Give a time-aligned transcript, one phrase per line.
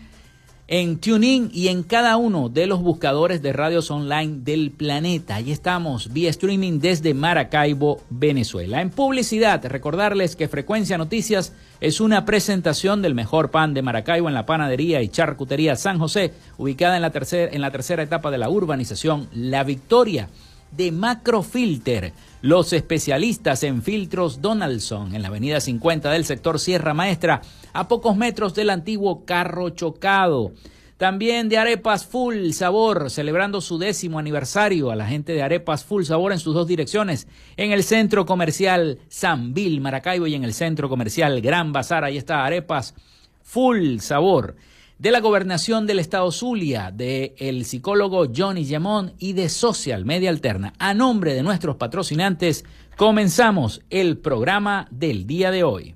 [0.68, 5.36] en TuneIn y en cada uno de los buscadores de radios online del planeta.
[5.36, 8.82] Ahí estamos, vía streaming desde Maracaibo, Venezuela.
[8.82, 14.34] En publicidad, recordarles que Frecuencia Noticias es una presentación del mejor pan de Maracaibo en
[14.34, 18.50] la panadería y charcutería San José, ubicada en la, en la tercera etapa de la
[18.50, 20.30] urbanización La Victoria
[20.72, 27.42] de Macrofilter, los especialistas en filtros Donaldson, en la avenida 50 del sector Sierra Maestra,
[27.74, 30.52] a pocos metros del antiguo carro chocado.
[30.98, 36.04] También de Arepas Full Sabor, celebrando su décimo aniversario a la gente de Arepas Full
[36.04, 37.28] Sabor en sus dos direcciones,
[37.58, 42.06] en el centro comercial San Bill, Maracaibo, y en el centro comercial Gran Bazar.
[42.06, 42.96] Ahí está Arepas
[43.44, 44.56] Full Sabor
[44.98, 50.30] de la gobernación del estado Zulia, de el psicólogo Johnny Yamón y de Social Media
[50.30, 50.74] Alterna.
[50.80, 52.64] A nombre de nuestros patrocinantes,
[52.96, 55.96] comenzamos el programa del día de hoy.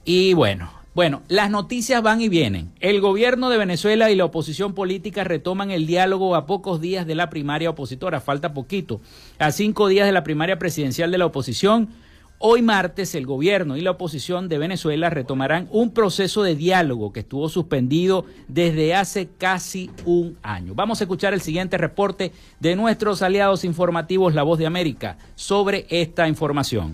[0.03, 2.71] Y bueno, bueno, las noticias van y vienen.
[2.79, 7.15] El gobierno de Venezuela y la oposición política retoman el diálogo a pocos días de
[7.15, 9.01] la primaria opositora, falta poquito.
[9.37, 11.89] A cinco días de la primaria presidencial de la oposición,
[12.37, 17.19] hoy martes el gobierno y la oposición de Venezuela retomarán un proceso de diálogo que
[17.19, 20.75] estuvo suspendido desde hace casi un año.
[20.75, 25.87] Vamos a escuchar el siguiente reporte de nuestros aliados informativos La Voz de América sobre
[25.89, 26.93] esta información.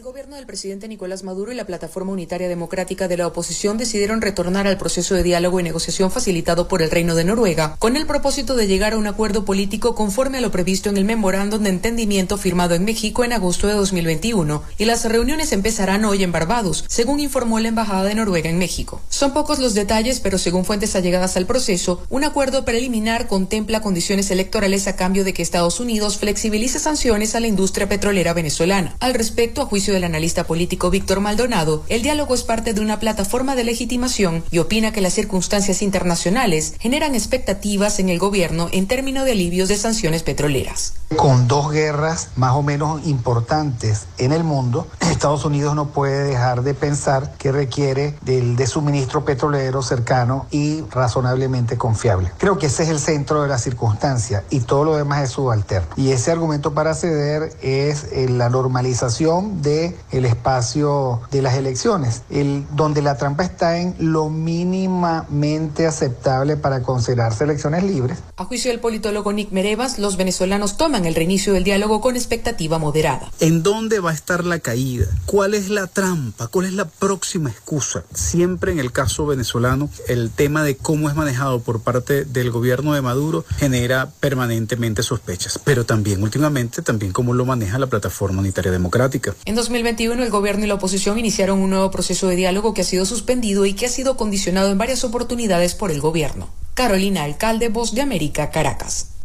[0.00, 4.22] El gobierno del presidente Nicolás Maduro y la Plataforma Unitaria Democrática de la Oposición decidieron
[4.22, 8.06] retornar al proceso de diálogo y negociación facilitado por el Reino de Noruega, con el
[8.06, 11.68] propósito de llegar a un acuerdo político conforme a lo previsto en el memorándum de
[11.68, 14.62] entendimiento firmado en México en agosto de 2021.
[14.78, 19.02] Y las reuniones empezarán hoy en Barbados, según informó la Embajada de Noruega en México.
[19.10, 24.30] Son pocos los detalles, pero según fuentes allegadas al proceso, un acuerdo preliminar contempla condiciones
[24.30, 28.96] electorales a cambio de que Estados Unidos flexibilice sanciones a la industria petrolera venezolana.
[29.00, 33.00] Al respecto, a juicio del analista político Víctor Maldonado, el diálogo es parte de una
[33.00, 38.86] plataforma de legitimación y opina que las circunstancias internacionales generan expectativas en el gobierno en
[38.86, 40.99] términos de alivios de sanciones petroleras.
[41.16, 46.62] Con dos guerras más o menos importantes en el mundo, Estados Unidos no puede dejar
[46.62, 52.30] de pensar que requiere del de suministro petrolero cercano y razonablemente confiable.
[52.38, 55.88] Creo que ese es el centro de la circunstancia y todo lo demás es subalterno.
[55.96, 62.22] Y ese argumento para ceder es eh, la normalización de el espacio de las elecciones,
[62.30, 68.18] el, donde la trampa está en lo mínimamente aceptable para considerarse elecciones libres.
[68.36, 72.78] A juicio del politólogo Nick Merevas, los venezolanos toman el reinicio del diálogo con expectativa
[72.78, 73.30] moderada.
[73.40, 75.06] ¿En dónde va a estar la caída?
[75.26, 76.48] ¿Cuál es la trampa?
[76.48, 78.04] ¿Cuál es la próxima excusa?
[78.14, 82.94] Siempre en el caso venezolano, el tema de cómo es manejado por parte del gobierno
[82.94, 88.72] de Maduro genera permanentemente sospechas, pero también últimamente, también cómo lo maneja la plataforma unitaria
[88.72, 89.34] democrática.
[89.44, 92.84] En 2021, el gobierno y la oposición iniciaron un nuevo proceso de diálogo que ha
[92.84, 96.48] sido suspendido y que ha sido condicionado en varias oportunidades por el gobierno.
[96.74, 99.19] Carolina Alcalde, Voz de América, Caracas.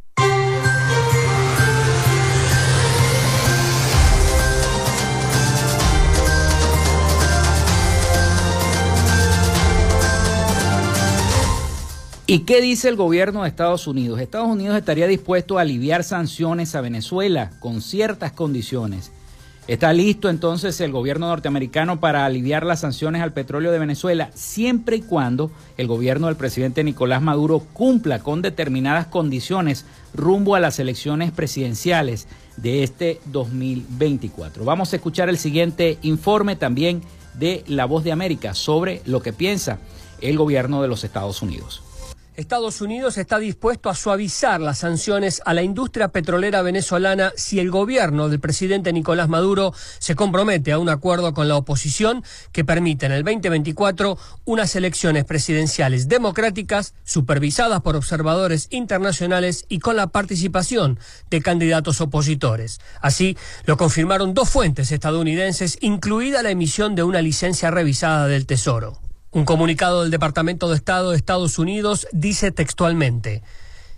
[12.27, 14.20] ¿Y qué dice el gobierno de Estados Unidos?
[14.20, 19.12] Estados Unidos estaría dispuesto a aliviar sanciones a Venezuela con ciertas condiciones.
[19.67, 24.96] ¿Está listo entonces el gobierno norteamericano para aliviar las sanciones al petróleo de Venezuela siempre
[24.96, 30.79] y cuando el gobierno del presidente Nicolás Maduro cumpla con determinadas condiciones rumbo a las
[30.79, 32.27] elecciones presidenciales
[32.58, 34.65] de este 2024?
[34.65, 37.03] Vamos a escuchar el siguiente informe también
[37.36, 39.77] de La Voz de América sobre lo que piensa
[40.22, 41.84] el gobierno de los Estados Unidos.
[42.37, 47.71] Estados Unidos está dispuesto a suavizar las sanciones a la industria petrolera venezolana si el
[47.71, 53.05] gobierno del presidente Nicolás Maduro se compromete a un acuerdo con la oposición que permita
[53.05, 60.99] en el 2024 unas elecciones presidenciales democráticas supervisadas por observadores internacionales y con la participación
[61.29, 62.81] de candidatos opositores.
[62.99, 69.04] Así lo confirmaron dos fuentes estadounidenses, incluida la emisión de una licencia revisada del Tesoro.
[69.35, 73.43] Un comunicado del Departamento de Estado de Estados Unidos dice textualmente,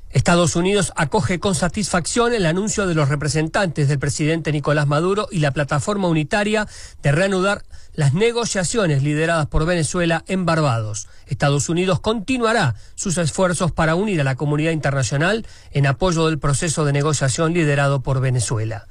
[0.09, 5.37] Estados Unidos acoge con satisfacción el anuncio de los representantes del presidente Nicolás Maduro y
[5.37, 6.67] la plataforma unitaria
[7.03, 7.61] de reanudar
[7.93, 11.07] las negociaciones lideradas por Venezuela en Barbados.
[11.27, 16.83] Estados Unidos continuará sus esfuerzos para unir a la comunidad internacional en apoyo del proceso
[16.83, 18.87] de negociación liderado por Venezuela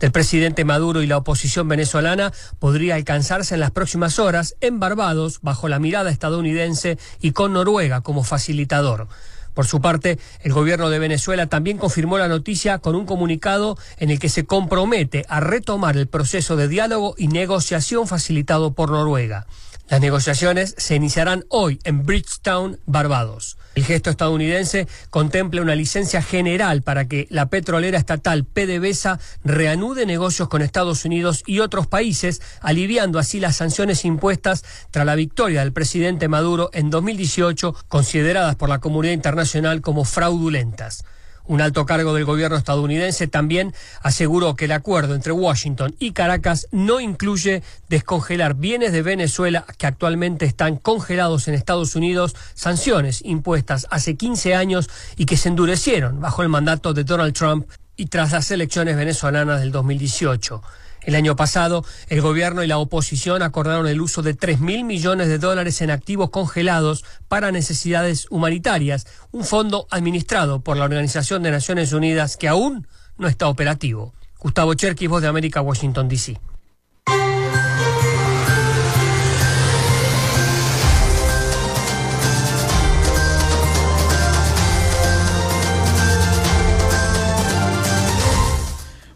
[0.00, 5.38] del presidente Maduro y la oposición venezolana podría alcanzarse en las próximas horas en Barbados
[5.42, 9.08] bajo la mirada estadounidense y con Noruega como facilitador.
[9.54, 14.10] Por su parte, el gobierno de Venezuela también confirmó la noticia con un comunicado en
[14.10, 19.46] el que se compromete a retomar el proceso de diálogo y negociación facilitado por Noruega.
[19.90, 23.58] Las negociaciones se iniciarán hoy en Bridgetown, Barbados.
[23.74, 30.48] El gesto estadounidense contempla una licencia general para que la petrolera estatal PDVSA reanude negocios
[30.48, 35.72] con Estados Unidos y otros países, aliviando así las sanciones impuestas tras la victoria del
[35.72, 41.02] presidente Maduro en 2018, consideradas por la comunidad internacional como fraudulentas.
[41.50, 46.68] Un alto cargo del gobierno estadounidense también aseguró que el acuerdo entre Washington y Caracas
[46.70, 53.88] no incluye descongelar bienes de Venezuela que actualmente están congelados en Estados Unidos, sanciones impuestas
[53.90, 58.30] hace 15 años y que se endurecieron bajo el mandato de Donald Trump y tras
[58.30, 60.62] las elecciones venezolanas del 2018.
[61.02, 65.28] El año pasado, el gobierno y la oposición acordaron el uso de 3 mil millones
[65.28, 71.50] de dólares en activos congelados para necesidades humanitarias, un fondo administrado por la Organización de
[71.50, 74.12] Naciones Unidas que aún no está operativo.
[74.38, 76.38] Gustavo Cherkis, Voz de América, Washington, D.C.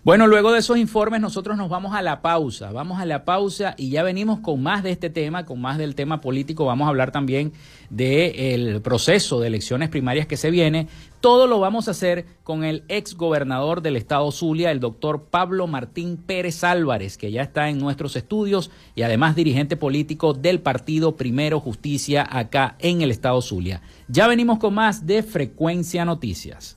[0.04, 3.74] Bueno, luego de esos informes nosotros nos vamos a la pausa, vamos a la pausa
[3.78, 6.88] y ya venimos con más de este tema, con más del tema político, vamos a
[6.90, 7.54] hablar también
[7.88, 10.88] del proceso de elecciones primarias que se viene.
[11.22, 15.66] Todo lo vamos a hacer con el ex gobernador del estado Zulia, el doctor Pablo
[15.68, 21.16] Martín Pérez Álvarez, que ya está en nuestros estudios y además dirigente político del partido
[21.16, 23.80] Primero Justicia acá en el estado Zulia.
[24.08, 26.76] Ya venimos con más de Frecuencia Noticias.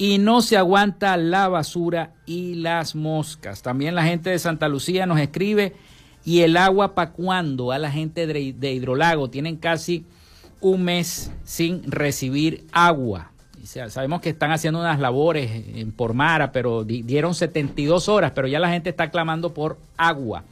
[0.00, 3.60] y no se aguanta la basura y las moscas.
[3.60, 5.74] También la gente de Santa Lucía nos escribe,
[6.24, 7.70] ¿y el agua para cuándo?
[7.70, 10.06] A la gente de, Hidrolago tienen casi
[10.62, 13.32] un mes sin recibir agua.
[13.62, 18.70] sabemos que están haciendo unas labores en Pormara, pero dieron 72 horas, pero ya la
[18.70, 20.44] gente está clamando por agua.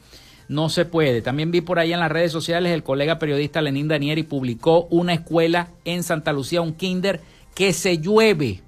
[0.47, 1.23] No se puede.
[1.23, 5.15] También vi por ahí en las redes sociales el colega periodista Lenín Danieri publicó una
[5.15, 7.19] escuela en Santa Lucía, un kinder,
[7.55, 8.61] que se llueve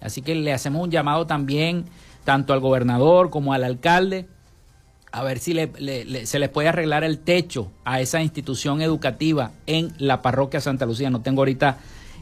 [0.00, 1.84] Así que le hacemos un llamado también
[2.24, 4.26] tanto al gobernador como al alcalde
[5.12, 5.54] a ver si
[6.24, 11.10] se les puede arreglar el techo a esa institución educativa en la parroquia Santa Lucía.
[11.10, 11.78] No tengo ahorita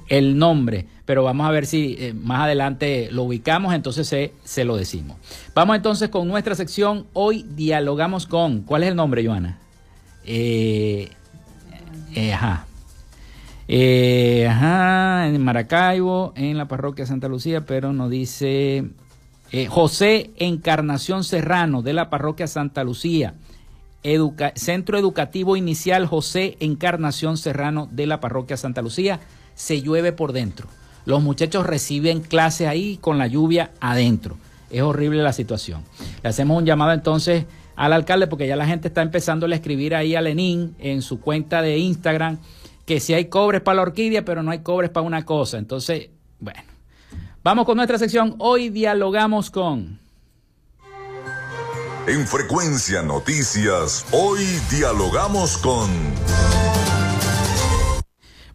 [0.08, 4.64] el nombre, pero vamos a ver si eh, más adelante lo ubicamos, entonces se, se
[4.64, 5.18] lo decimos.
[5.54, 7.06] Vamos entonces con nuestra sección.
[7.12, 9.58] Hoy dialogamos con, ¿cuál es el nombre, Joana?
[10.24, 11.10] Eh,
[12.14, 12.67] eh, ajá.
[13.70, 18.86] Eh, ajá, en Maracaibo, en la parroquia Santa Lucía, pero nos dice
[19.52, 23.34] eh, José Encarnación Serrano de la parroquia Santa Lucía.
[24.54, 29.20] Centro Educativo Inicial José Encarnación Serrano de la parroquia Santa Lucía.
[29.54, 30.66] Se llueve por dentro.
[31.04, 34.36] Los muchachos reciben clase ahí con la lluvia adentro.
[34.70, 35.82] Es horrible la situación.
[36.22, 37.44] Le hacemos un llamado entonces
[37.76, 41.20] al alcalde porque ya la gente está empezando a escribir ahí a Lenín en su
[41.20, 42.38] cuenta de Instagram
[42.88, 45.58] que si hay cobres para la orquídea, pero no hay cobres para una cosa.
[45.58, 46.08] Entonces,
[46.40, 46.62] bueno,
[47.44, 48.34] vamos con nuestra sección.
[48.38, 50.00] Hoy dialogamos con...
[52.06, 55.90] En Frecuencia Noticias, hoy dialogamos con...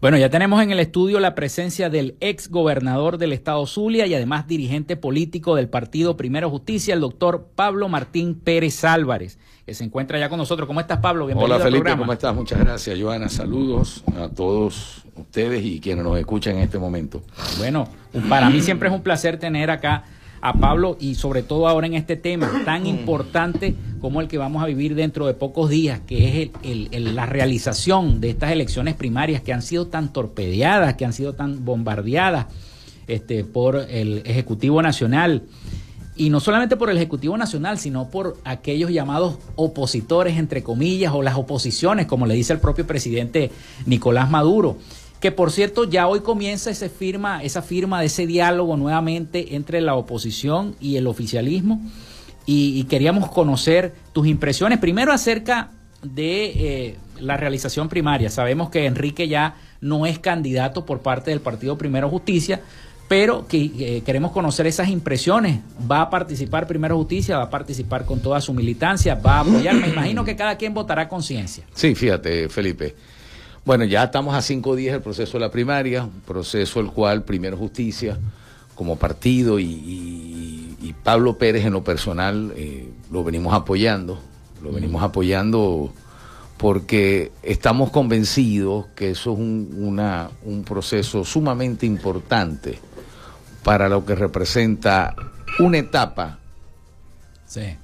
[0.01, 4.15] Bueno, ya tenemos en el estudio la presencia del ex gobernador del estado Zulia y
[4.15, 9.83] además dirigente político del partido Primero Justicia, el doctor Pablo Martín Pérez Álvarez, que se
[9.83, 10.67] encuentra ya con nosotros.
[10.67, 11.25] ¿Cómo estás, Pablo?
[11.25, 12.35] Bienvenido Hola, Felipe, ¿cómo estás?
[12.35, 13.29] Muchas gracias, Joana.
[13.29, 17.23] Saludos a todos ustedes y quienes nos escuchan en este momento.
[17.57, 17.87] Bueno,
[18.29, 20.03] para mí siempre es un placer tener acá
[20.41, 24.61] a Pablo y sobre todo ahora en este tema tan importante como el que vamos
[24.61, 29.53] a vivir dentro de pocos días, que es la realización de estas elecciones primarias que
[29.53, 32.47] han sido tan torpedeadas, que han sido tan bombardeadas
[33.07, 35.43] este, por el Ejecutivo Nacional.
[36.15, 41.23] Y no solamente por el Ejecutivo Nacional, sino por aquellos llamados opositores, entre comillas, o
[41.23, 43.51] las oposiciones, como le dice el propio presidente
[43.85, 44.77] Nicolás Maduro
[45.23, 49.79] que por cierto ya hoy comienza ese firma, esa firma de ese diálogo nuevamente entre
[49.79, 51.79] la oposición y el oficialismo
[52.45, 55.71] y, queríamos conocer tus impresiones primero acerca
[56.03, 58.29] de eh, la realización primaria.
[58.29, 62.59] Sabemos que Enrique ya no es candidato por parte del Partido Primero Justicia,
[63.13, 65.59] pero que eh, queremos conocer esas impresiones.
[65.89, 67.37] ¿Va a participar Primero Justicia?
[67.37, 69.13] ¿Va a participar con toda su militancia?
[69.13, 69.75] ¿Va a apoyar?
[69.75, 71.63] Me imagino que cada quien votará conciencia.
[71.75, 72.95] Sí, fíjate, Felipe.
[73.65, 77.23] Bueno, ya estamos a cinco días del proceso de la primaria, un proceso el cual
[77.23, 78.17] Primero Justicia,
[78.73, 84.17] como partido y, Pablo Pérez en lo personal, eh, lo venimos apoyando,
[84.63, 85.93] lo venimos apoyando
[86.57, 89.99] porque estamos convencidos que eso es un,
[90.45, 92.79] un proceso sumamente importante
[93.63, 95.15] para lo que representa
[95.59, 96.39] una etapa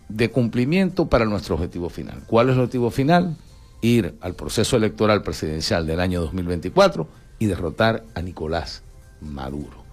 [0.08, 2.24] de cumplimiento para nuestro objetivo final.
[2.26, 3.38] ¿Cuál es el objetivo final?
[3.82, 7.08] ir al proceso electoral presidencial del año 2024
[7.40, 8.84] y derrotar a Nicolás
[9.22, 9.84] Maduro.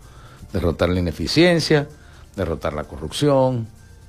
[0.53, 1.89] Derrotar la ineficiencia,
[2.35, 3.69] derrotar la corrupción,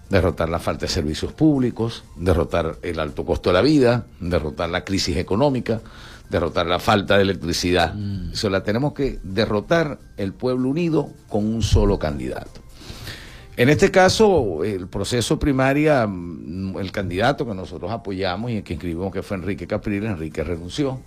[0.10, 4.84] derrotar la falta de servicios públicos, derrotar el alto costo de la vida, derrotar la
[4.84, 5.82] crisis económica,
[6.30, 7.94] derrotar la falta de electricidad.
[7.94, 8.34] Mm.
[8.34, 12.62] Eso la tenemos que derrotar el pueblo unido con un solo candidato.
[13.56, 18.74] En este caso, el proceso primaria, mm, el candidato que nosotros apoyamos y el que
[18.74, 21.00] inscribimos que fue Enrique Capriles, Enrique renunció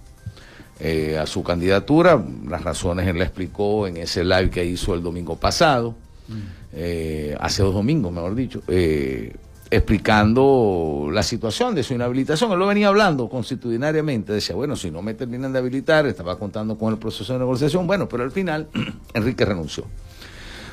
[0.81, 2.23] eh, a su candidatura.
[2.49, 5.95] Las razones él la explicó en ese live que hizo el domingo pasado,
[6.27, 6.35] mm.
[6.73, 8.63] eh, hace dos domingos, mejor dicho.
[8.67, 9.37] Eh,
[9.71, 12.51] explicando la situación de su inhabilitación.
[12.53, 16.77] Él lo venía hablando constitucionariamente, decía, bueno, si no me terminan de habilitar, estaba contando
[16.77, 18.69] con el proceso de negociación, bueno, pero al final
[19.15, 19.85] Enrique renunció.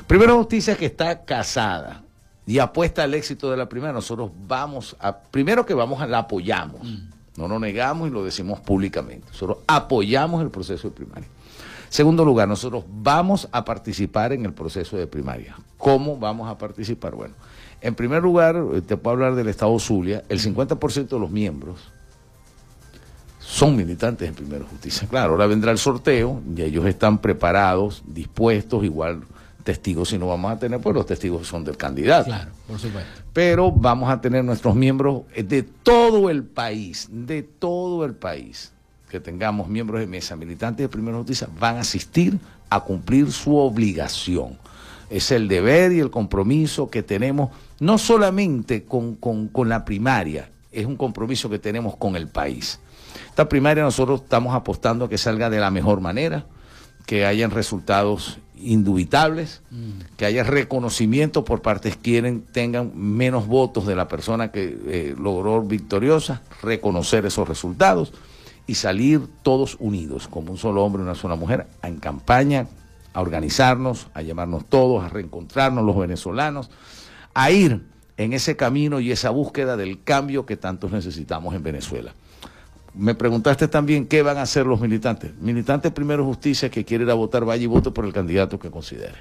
[0.06, 2.02] Primero Justicia que está casada
[2.46, 6.18] y apuesta al éxito de la primera, nosotros vamos a, primero que vamos a la
[6.18, 7.08] apoyamos, mm.
[7.36, 11.28] no lo negamos y lo decimos públicamente, nosotros apoyamos el proceso de primaria.
[11.88, 15.56] Segundo lugar, nosotros vamos a participar en el proceso de primaria.
[15.78, 17.14] ¿Cómo vamos a participar?
[17.14, 17.34] Bueno,
[17.80, 21.78] en primer lugar, eh, te puedo hablar del Estado Zulia, el 50% de los miembros
[23.48, 25.08] son militantes en Primera Justicia.
[25.08, 29.22] Claro, ahora vendrá el sorteo y ellos están preparados, dispuestos, igual
[29.64, 32.26] testigos si no vamos a tener, pues los testigos son del candidato.
[32.26, 33.10] Claro, por supuesto.
[33.32, 38.72] Pero vamos a tener nuestros miembros de todo el país, de todo el país,
[39.10, 42.38] que tengamos miembros de mesa, militantes de Primera Justicia, van a asistir
[42.70, 44.58] a cumplir su obligación.
[45.10, 50.86] Es el deber y el compromiso que tenemos no solamente con, con, la primaria, es
[50.86, 52.80] un compromiso que tenemos con el país.
[53.28, 56.46] Esta primaria nosotros estamos apostando a que salga de la mejor manera,
[57.06, 60.16] que hayan resultados indubitables, mm.
[60.16, 65.62] que haya reconocimiento por partes quienes tengan menos votos de la persona que eh, logró
[65.62, 68.12] victoriosa, reconocer esos resultados
[68.66, 72.66] y salir todos unidos, como un solo hombre y una sola mujer, en campaña,
[73.14, 76.70] a organizarnos, a llamarnos todos, a reencontrarnos los venezolanos
[77.38, 77.80] a ir
[78.16, 82.12] en ese camino y esa búsqueda del cambio que tantos necesitamos en Venezuela.
[82.94, 85.30] Me preguntaste también qué van a hacer los militantes.
[85.40, 88.72] Militantes primero justicia que quiere ir a votar, vaya y vote por el candidato que
[88.72, 89.14] considere.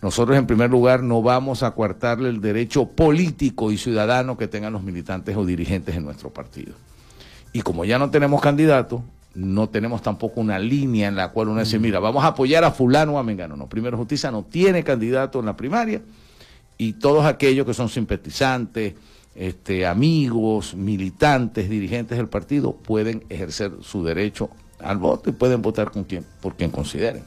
[0.00, 4.72] Nosotros en primer lugar no vamos a coartarle el derecho político y ciudadano que tengan
[4.72, 6.74] los militantes o dirigentes en nuestro partido.
[7.52, 9.02] Y como ya no tenemos candidato,
[9.34, 12.70] no tenemos tampoco una línea en la cual uno dice, mira, vamos a apoyar a
[12.70, 13.56] fulano o a Mengano.
[13.56, 16.02] No, primero justicia no tiene candidato en la primaria
[16.78, 18.94] y todos aquellos que son simpatizantes,
[19.34, 25.90] este, amigos, militantes, dirigentes del partido pueden ejercer su derecho al voto y pueden votar
[25.90, 27.24] con quien, por quien consideren.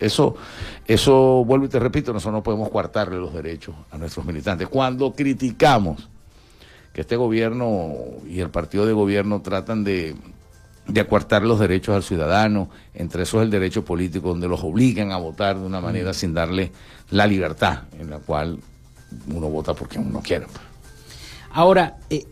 [0.00, 0.34] Eso,
[0.86, 4.66] eso, vuelvo y te repito, nosotros no podemos coartarle los derechos a nuestros militantes.
[4.68, 6.08] Cuando criticamos
[6.92, 7.92] que este gobierno
[8.28, 10.16] y el partido de gobierno tratan de,
[10.86, 15.16] de acuartar los derechos al ciudadano, entre esos el derecho político, donde los obligan a
[15.16, 16.14] votar de una manera mm.
[16.14, 16.72] sin darle
[17.10, 18.58] la libertad en la cual
[19.28, 20.46] uno vota porque uno quiere.
[21.52, 22.24] Ahora, eh,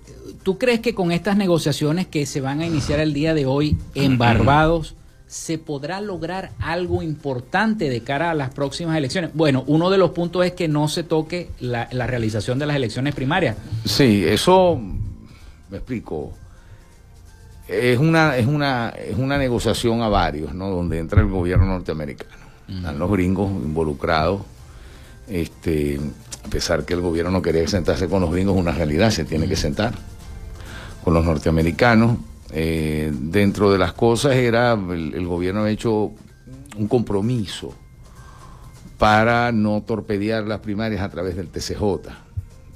[0.43, 3.77] ¿tú crees que con estas negociaciones que se van a iniciar el día de hoy
[3.95, 9.31] en Barbados, se podrá lograr algo importante de cara a las próximas elecciones?
[9.35, 12.77] Bueno, uno de los puntos es que no se toque la, la realización de las
[12.77, 13.57] elecciones primarias.
[13.85, 14.81] Sí, eso
[15.71, 16.33] me explico
[17.71, 20.71] es una, es una, es una negociación a varios, ¿no?
[20.71, 22.41] Donde entra el gobierno norteamericano.
[22.69, 24.43] Están los gringos involucrados.
[25.29, 26.01] Este,
[26.45, 29.49] a pesar que el gobierno no quería sentarse con los gringos, una realidad, se tiene
[29.49, 29.95] que sentar
[31.05, 32.19] con los norteamericanos.
[32.53, 36.11] Eh, dentro de las cosas era, el, gobierno ha hecho
[36.77, 37.73] un compromiso
[38.99, 41.83] para no torpedear las primarias a través del TCJ.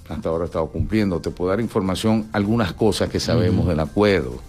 [0.08, 1.20] Hasta ahora ha estado cumpliendo.
[1.20, 4.40] Te puedo dar información, algunas cosas que sabemos del acuerdo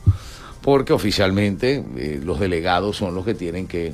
[0.66, 3.94] porque oficialmente eh, los delegados son los que tienen que,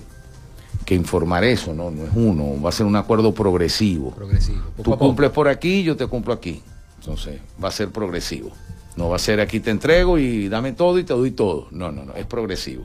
[0.88, 1.90] informar eso, ¿no?
[1.90, 4.12] No es uno, va a ser un acuerdo progresivo.
[4.12, 4.62] Progresivo.
[4.84, 6.62] Tú cumples por aquí, yo te cumplo aquí.
[7.00, 8.52] Entonces, va a ser progresivo.
[8.98, 11.68] No va a ser aquí te entrego y dame todo y te doy todo.
[11.72, 12.84] No, no, no, es progresivo.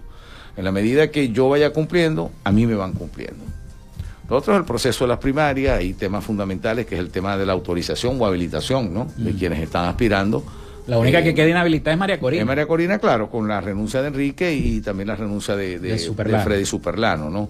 [0.56, 3.44] En la medida que yo vaya cumpliendo, a mí me van cumpliendo.
[4.28, 7.36] Lo otro es el proceso de las primarias, hay temas fundamentales que es el tema
[7.36, 9.08] de la autorización o habilitación, ¿no?
[9.16, 10.44] De quienes están aspirando
[10.86, 12.42] la única que queda inhabilitada es María Corina.
[12.42, 15.78] Es María Corina, claro, con la renuncia de Enrique y también la renuncia de,
[16.44, 17.48] Freddy Superlano, ¿no?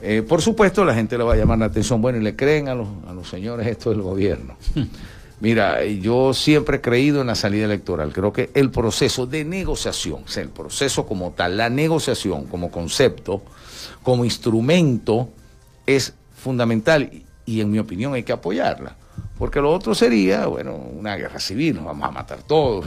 [0.00, 2.68] Eh, por supuesto, la gente le va a llamar la atención, bueno, y le creen
[2.68, 4.56] a los, a los señores esto del gobierno.
[5.40, 8.12] Mira, yo siempre he creído en la salida electoral.
[8.12, 12.70] Creo que el proceso de negociación, o sea, el proceso como tal, la negociación como
[12.72, 13.42] concepto,
[14.02, 15.28] como instrumento,
[15.86, 17.10] es fundamental
[17.46, 18.96] y en mi opinión hay que apoyarla.
[19.38, 22.86] Porque lo otro sería, bueno, una guerra civil, nos vamos a matar todos,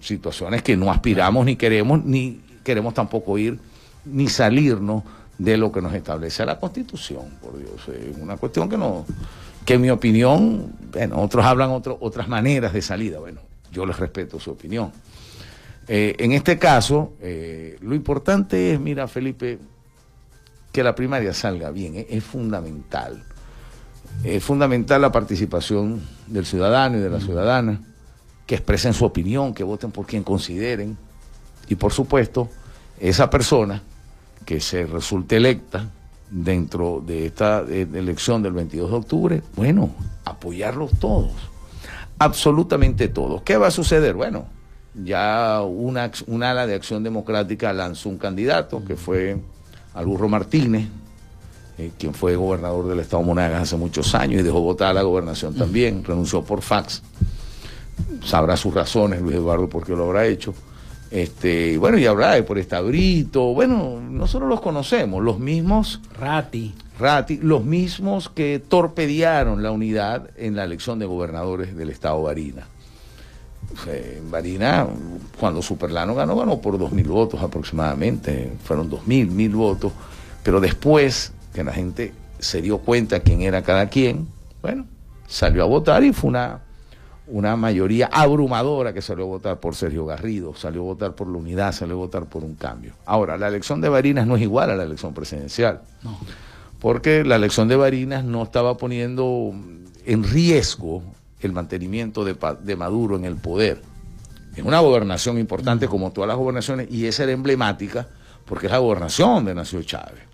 [0.00, 3.58] situaciones que no aspiramos ni queremos, ni queremos tampoco ir,
[4.04, 5.02] ni salirnos
[5.38, 7.88] de lo que nos establece la Constitución, por Dios.
[7.88, 9.04] Es una cuestión que no,
[9.64, 13.40] que mi opinión, bueno, otros hablan otras maneras de salida, bueno,
[13.72, 14.92] yo les respeto su opinión.
[15.88, 19.58] Eh, en este caso, eh, lo importante es, mira, Felipe,
[20.72, 23.22] que la primaria salga bien, es fundamental.
[24.24, 27.80] Es fundamental la participación del ciudadano y de la ciudadana,
[28.46, 30.96] que expresen su opinión, que voten por quien consideren.
[31.68, 32.48] Y por supuesto,
[32.98, 33.82] esa persona
[34.44, 35.88] que se resulte electa
[36.30, 39.90] dentro de esta elección del 22 de octubre, bueno,
[40.24, 41.32] apoyarlos todos,
[42.18, 43.42] absolutamente todos.
[43.42, 44.14] ¿Qué va a suceder?
[44.14, 44.46] Bueno,
[45.04, 46.10] ya una,
[46.50, 49.38] ala de acción democrática lanzó un candidato que fue
[49.94, 50.88] Alburro Martínez,
[51.78, 55.02] eh, quien fue gobernador del estado Monagas hace muchos años y dejó votar a la
[55.02, 57.02] gobernación también, renunció por fax.
[58.24, 60.54] Sabrá sus razones Luis Eduardo por qué lo habrá hecho.
[61.10, 66.00] Este, bueno, y habrá de por Estabrito, bueno, nosotros los conocemos, los mismos.
[66.18, 66.74] Rati.
[66.98, 72.66] Rati, los mismos que torpedearon la unidad en la elección de gobernadores del estado Barina.
[73.86, 74.86] En Barina,
[75.38, 79.92] cuando Superlano ganó, ganó por dos mil votos aproximadamente, fueron dos mil, mil votos,
[80.42, 84.28] pero después que la gente se dio cuenta quién era cada quien,
[84.62, 84.86] bueno,
[85.26, 86.60] salió a votar y fue una
[87.28, 91.38] una mayoría abrumadora que salió a votar por Sergio Garrido, salió a votar por la
[91.38, 92.94] unidad, salió a votar por un cambio.
[93.04, 95.82] Ahora, la elección de Barinas no es igual a la elección presidencial,
[96.78, 99.52] porque la elección de Barinas no estaba poniendo
[100.04, 101.02] en riesgo
[101.40, 103.82] el mantenimiento de, Maduro en el poder.
[104.54, 108.08] Es una gobernación importante como todas las gobernaciones y esa era emblemática
[108.46, 110.25] porque es la gobernación de Nació Chávez.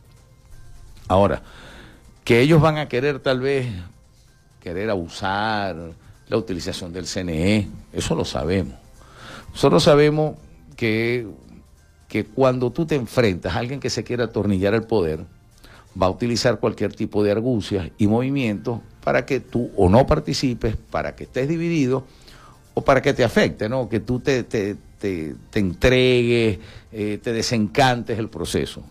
[1.08, 1.42] Ahora,
[2.24, 3.66] que ellos van a querer tal vez
[4.60, 5.76] querer abusar,
[6.28, 8.74] la utilización del CNE, eso lo sabemos.
[9.50, 10.36] Nosotros sabemos
[10.76, 11.26] que,
[12.08, 15.20] que cuando tú te enfrentas a alguien que se quiera atornillar el poder,
[16.00, 20.76] va a utilizar cualquier tipo de argucias y movimientos para que tú o no participes,
[20.90, 22.06] para que estés dividido
[22.72, 23.88] o para que te afecte, ¿no?
[23.90, 26.58] Que tú te, te, te, entregues,
[26.92, 28.82] eh, te desencantes el proceso.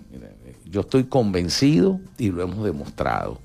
[0.71, 3.39] Yo estoy convencido y lo hemos demostrado.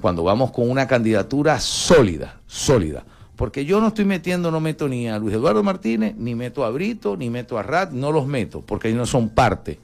[0.00, 3.04] Cuando vamos con una candidatura sólida, sólida,
[3.36, 6.70] porque yo no estoy metiendo, no meto ni a Luis Eduardo Martínez, ni meto a
[6.70, 9.78] Brito, ni meto a Rat, no los meto, porque ellos no son parte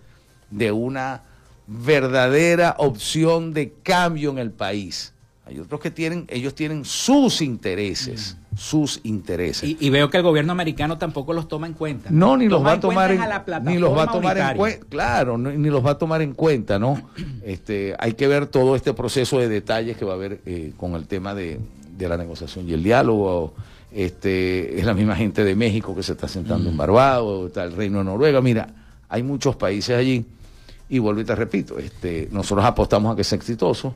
[0.50, 1.22] de una
[1.68, 5.14] verdadera opción de cambio en el país.
[5.48, 8.56] Hay otros que tienen, ellos tienen sus intereses, mm.
[8.56, 9.76] sus intereses.
[9.80, 12.10] Y, veo que el gobierno americano tampoco los toma en cuenta.
[12.12, 13.20] No, ni los va a tomar en,
[13.64, 16.78] ni los va a tomar en cuenta, claro, ni los va a tomar en cuenta,
[16.78, 17.00] ¿no?
[17.42, 20.94] Este, hay que ver todo este proceso de detalles que va a haber eh, con
[20.94, 21.58] el tema de,
[21.96, 23.54] de la negociación y el diálogo.
[23.90, 26.78] Este, es la misma gente de México que se está sentando en mm.
[26.78, 28.42] Barbados, está el Reino de Noruega.
[28.42, 28.68] Mira,
[29.08, 30.26] hay muchos países allí.
[30.90, 33.94] Y vuelvo y te repito, este, nosotros apostamos a que sea exitoso,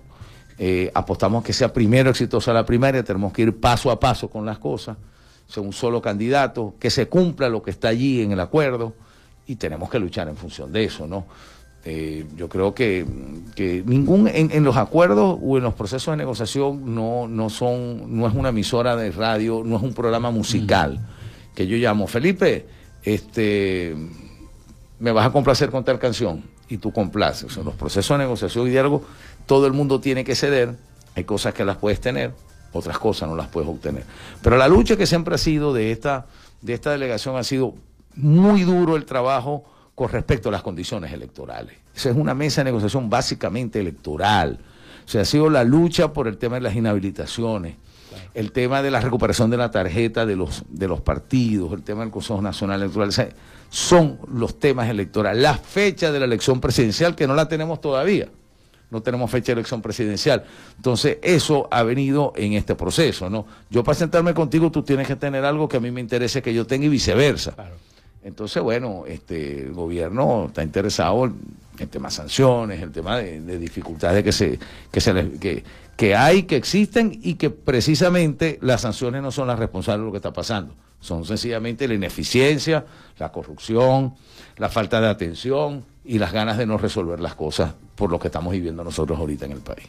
[0.64, 4.46] eh, apostamos que sea primero exitosa la primaria, tenemos que ir paso a paso con
[4.46, 4.96] las cosas,
[5.48, 8.94] sea un solo candidato, que se cumpla lo que está allí en el acuerdo
[9.44, 11.24] y tenemos que luchar en función de eso, ¿no?
[11.84, 13.04] Eh, yo creo que,
[13.84, 18.34] ningún en, los acuerdos o en los procesos de negociación no, no son no es
[18.34, 21.00] una emisora de radio no es un programa musical
[21.56, 22.66] que yo llamo Felipe
[23.02, 23.96] este
[25.00, 28.68] me vas a complacer con tal canción y tú complaces en los procesos de negociación
[28.68, 29.02] y diálogo
[29.46, 30.76] todo el mundo tiene que ceder
[31.14, 32.32] hay cosas que las puedes tener
[32.72, 34.04] otras cosas no las puedes obtener
[34.42, 36.26] pero la lucha que siempre ha sido de esta
[36.62, 37.74] de esta delegación ha sido
[38.14, 41.76] muy duro el trabajo con respecto a las condiciones electorales.
[41.94, 44.58] Esa es una mesa de negociación básicamente electoral.
[45.04, 47.76] O sea, ha sido la lucha por el tema de las inhabilitaciones,
[48.34, 52.02] el tema de la recuperación de la tarjeta de los, de los partidos, el tema
[52.02, 53.34] del Consejo Nacional Electoral.
[53.68, 55.42] son los temas electorales.
[55.42, 58.28] La fecha de la elección presidencial, que no la tenemos todavía.
[58.92, 60.44] No tenemos fecha de elección presidencial.
[60.76, 63.46] Entonces, eso ha venido en este proceso, ¿no?
[63.70, 66.52] Yo para sentarme contigo, tú tienes que tener algo que a mí me interese que
[66.52, 67.54] yo tenga y viceversa.
[68.22, 71.34] Entonces, bueno, este, el gobierno está interesado en
[71.78, 74.58] el tema de sanciones, el tema de, dificultades que, se,
[74.90, 75.64] que, se que,
[75.96, 80.12] que hay, que existen y que precisamente las sanciones no son las responsables de lo
[80.12, 80.74] que está pasando.
[81.00, 82.84] Son sencillamente la ineficiencia,
[83.18, 84.14] la corrupción,
[84.58, 88.28] la falta de atención y las ganas de no resolver las cosas por lo que
[88.28, 89.88] estamos viviendo nosotros ahorita en el país.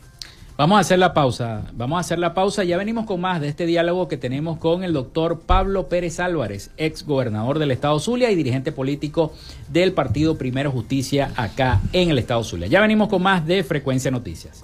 [0.56, 1.64] Vamos a hacer la pausa.
[1.74, 2.64] Vamos a hacer la pausa.
[2.64, 6.70] Ya venimos con más de este diálogo que tenemos con el doctor Pablo Pérez Álvarez,
[6.78, 9.34] ex gobernador del Estado Zulia y dirigente político
[9.70, 12.68] del Partido Primero Justicia acá en el Estado Zulia.
[12.68, 14.64] Ya venimos con más de Frecuencia Noticias.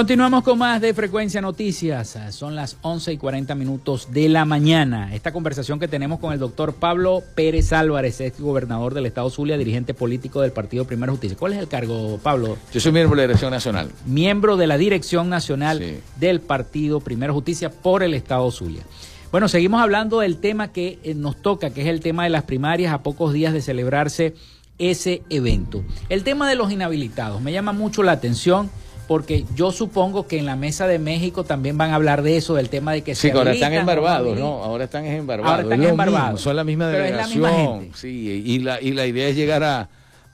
[0.00, 2.18] Continuamos con más de Frecuencia Noticias.
[2.30, 5.14] Son las 11 y 40 minutos de la mañana.
[5.14, 9.58] Esta conversación que tenemos con el doctor Pablo Pérez Álvarez, ex gobernador del Estado Zulia,
[9.58, 11.36] dirigente político del Partido Primera Justicia.
[11.38, 12.56] ¿Cuál es el cargo, Pablo?
[12.72, 13.90] Yo soy miembro de la Dirección Nacional.
[14.06, 18.84] Miembro de la Dirección Nacional del Partido Primera Justicia por el Estado Zulia.
[19.30, 22.44] Bueno, seguimos hablando del tema que eh, nos toca, que es el tema de las
[22.44, 24.32] primarias a pocos días de celebrarse
[24.78, 25.84] ese evento.
[26.08, 28.70] El tema de los inhabilitados me llama mucho la atención
[29.10, 32.54] porque yo supongo que en la mesa de México también van a hablar de eso,
[32.54, 34.38] del tema de que sí, se ahora están no embarbados.
[34.38, 34.62] ¿no?
[34.62, 35.50] Ahora están embarbados.
[35.50, 37.42] Ahora están Es mismo, son la misma es la delegación.
[37.42, 37.98] misma gente.
[37.98, 39.88] Sí, y la, y la idea es llegar a,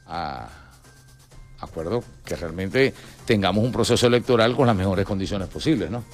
[0.06, 0.50] a
[1.58, 2.92] acuerdo que realmente
[3.24, 6.04] tengamos un proceso electoral con las mejores condiciones posibles, ¿no?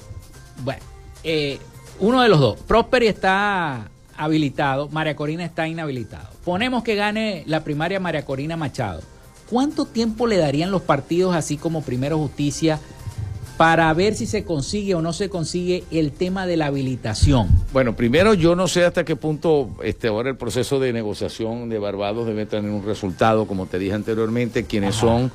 [0.63, 0.81] Bueno,
[1.25, 1.59] eh,
[1.99, 2.59] uno de los dos.
[2.61, 6.29] Prosperi está habilitado, María Corina está inhabilitado.
[6.45, 9.01] Ponemos que gane la primaria María Corina Machado.
[9.49, 12.79] ¿Cuánto tiempo le darían los partidos, así como Primero Justicia,
[13.57, 17.49] para ver si se consigue o no se consigue el tema de la habilitación?
[17.71, 21.77] Bueno, primero yo no sé hasta qué punto este ahora el proceso de negociación de
[21.77, 25.31] Barbados debe tener un resultado, como te dije anteriormente, quienes son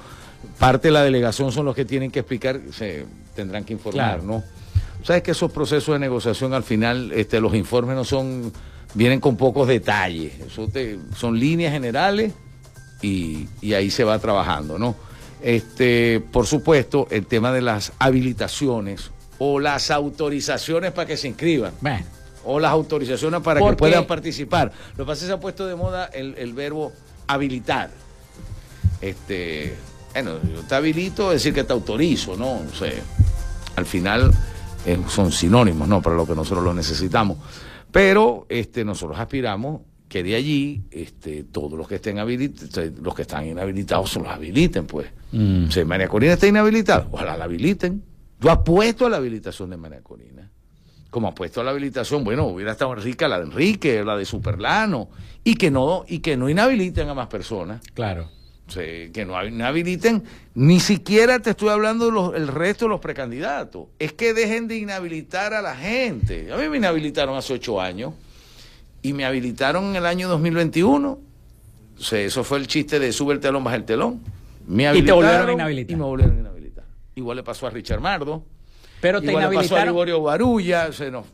[0.59, 3.07] parte de la delegación son los que tienen que explicar, se
[3.37, 4.23] tendrán que informar, Claro.
[4.25, 4.43] ¿no?
[5.05, 8.53] Sabes que esos procesos de negociación al final, este, los informes no son,
[8.95, 12.33] vienen con pocos detalles, eso te- son líneas generales
[13.03, 14.95] y, y ahí se va trabajando, ¿no?
[15.43, 21.73] Este, por supuesto, el tema de las habilitaciones o las autorizaciones para que se inscriban
[21.81, 22.05] Bueno,
[22.45, 24.73] o las autorizaciones para que puedan participar.
[24.97, 26.93] Lo que pasa es que se ha puesto de moda el, el verbo
[27.29, 27.91] habilitar.
[29.01, 29.77] Este,
[30.13, 32.55] bueno, yo te habilito, es decir que te autorizo, ¿no?
[32.55, 32.93] O sea,
[33.77, 34.33] al final
[34.85, 36.03] eh, son sinónimos, ¿no?
[36.03, 37.39] Para lo que nosotros lo necesitamos.
[37.93, 43.23] Pero este, nosotros aspiramos que de allí este, todos los que estén habilitados, los que
[43.23, 45.09] están inhabilitados, se los habiliten, pues.
[45.33, 45.69] Mm.
[45.69, 48.03] Sea, María Corina está inhabilitada, ojalá la habiliten.
[48.41, 50.51] Yo apuesto a la habilitación de María Corina
[51.11, 55.09] como apuesto a la habilitación, bueno, hubiera estado rica la de Enrique, la de Superlano,
[55.43, 57.81] y que no, y que no inhabiliten a más personas.
[57.95, 58.31] claro.
[58.67, 62.85] O sea, que no no habiliten, ni siquiera te estoy hablando del los, el resto
[62.85, 63.87] de los precandidatos.
[63.99, 66.53] Es que dejen de inhabilitar a la gente.
[66.53, 68.13] A mí me inhabilitaron hace ocho años
[69.03, 71.09] y me habilitaron en el año 2021.
[71.99, 74.21] O sea, eso fue el chiste de sube el telón, baja el telón.
[74.67, 75.93] Me Y te volvieron a habilitaron inhabilitar.
[75.93, 76.85] Y me volvieron a inhabilitar.
[77.15, 78.45] Igual le pasó a Richard Mardo.
[79.01, 79.95] Pero te igual le pasó a inhabilitaron.
[79.95, 80.87] Liborio Barulla.
[80.89, 81.25] O sea, no,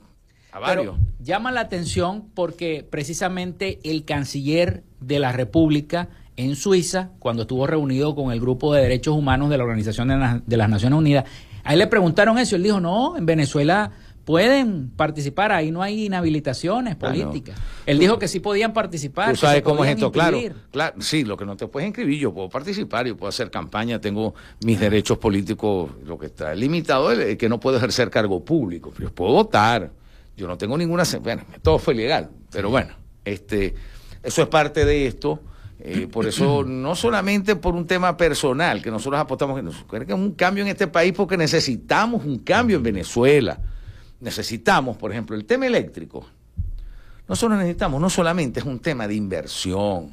[0.53, 0.97] a varios.
[0.97, 7.67] Pero llama la atención porque precisamente el canciller de la República en Suiza, cuando estuvo
[7.67, 11.25] reunido con el grupo de derechos humanos de la Organización de, las Naciones Unidas,
[11.63, 13.93] ahí le preguntaron eso, él dijo, no, en Venezuela
[14.25, 17.09] pueden participar, ahí no hay inhabilitaciones Ah, no.
[17.25, 17.59] políticas.
[17.87, 19.31] Él dijo que sí podían participar.
[19.31, 20.39] Tú sabes cómo es esto, claro,
[20.71, 20.97] claro.
[21.01, 24.35] Sí, lo que no te puedes inscribir, yo puedo participar, yo puedo hacer campaña, tengo
[24.65, 29.11] mis derechos políticos, lo que está limitado es que no puedo ejercer cargo público, yo
[29.13, 29.91] puedo votar.
[30.37, 32.95] Yo no tengo ninguna, bueno, todo fue legal, pero bueno,
[33.25, 33.73] este,
[34.23, 35.41] eso es parte de esto.
[35.79, 40.13] eh, por eso, no solamente por un tema personal, que nosotros apostamos, que nos- que
[40.13, 43.61] es un cambio en este país porque necesitamos un cambio en Venezuela.
[44.21, 46.27] Necesitamos, por ejemplo, el tema eléctrico.
[47.29, 50.11] Nosotros necesitamos, no solamente es un tema de inversión.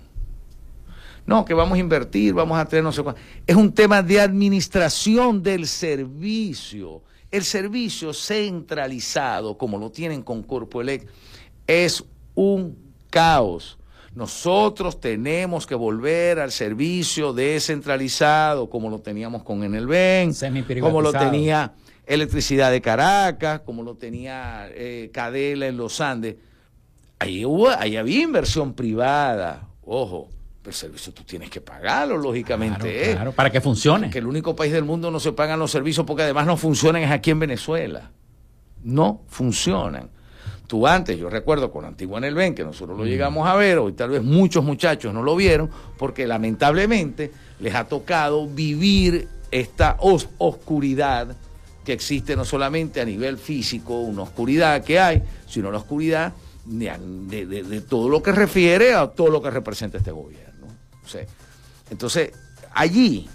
[1.25, 3.21] No, que vamos a invertir, vamos a tener no sé cuánto.
[3.45, 7.03] Es un tema de administración del servicio.
[7.29, 11.07] El servicio centralizado, como lo tienen con Corpo Elect,
[11.67, 12.03] es
[12.35, 12.77] un
[13.09, 13.77] caos.
[14.13, 20.33] Nosotros tenemos que volver al servicio descentralizado, como lo teníamos con Enelven,
[20.81, 21.73] como lo tenía
[22.05, 26.35] Electricidad de Caracas, como lo tenía eh, Cadela en los Andes.
[27.19, 30.29] Ahí, hubo, ahí había inversión privada, ojo,
[30.61, 32.79] pero el servicio tú tienes que pagarlo, lógicamente.
[32.79, 33.13] Claro, ¿eh?
[33.13, 34.09] claro, para que funcione.
[34.09, 37.03] Que el único país del mundo no se pagan los servicios porque además no funcionan
[37.03, 38.11] es aquí en Venezuela.
[38.83, 40.09] No funcionan.
[40.65, 43.77] Tú antes, yo recuerdo con Antigua en el Ben, que nosotros lo llegamos a ver,
[43.77, 49.97] hoy tal vez muchos muchachos no lo vieron, porque lamentablemente les ha tocado vivir esta
[49.99, 51.35] os- oscuridad
[51.85, 56.33] que existe no solamente a nivel físico, una oscuridad que hay, sino la oscuridad
[56.65, 60.67] de, de- todo lo que refiere a todo lo que representa este gobierno.
[61.89, 62.31] Entonces,
[62.73, 63.27] allí,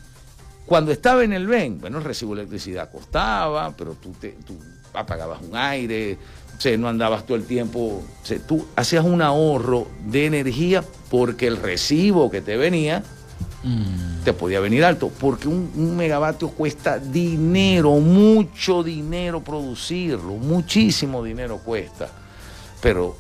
[0.65, 4.57] cuando estaba en el BEN, bueno, el recibo de electricidad costaba, pero tú, te, tú
[4.95, 6.17] apagabas un aire,
[6.79, 8.03] no andabas todo el tiempo,
[8.49, 13.03] tú hacías un ahorro de energía porque el recibo que te venía
[14.25, 22.09] te podía venir alto, porque un, megavatio cuesta dinero, mucho dinero producirlo, muchísimo dinero cuesta.
[22.81, 23.17] Pero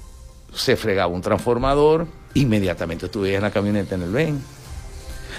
[0.54, 4.40] se fregaba un transformador, inmediatamente tú veías la camioneta en el BEN.